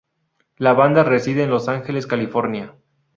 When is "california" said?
2.07-2.73